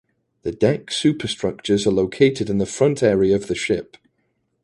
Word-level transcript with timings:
The 0.41 0.51
deck 0.51 0.89
superstructures 0.89 1.85
are 1.85 1.91
located 1.91 2.49
in 2.49 2.57
the 2.57 2.65
front 2.65 3.03
area 3.03 3.35
of 3.35 3.45
the 3.45 3.53
ship. 3.53 3.97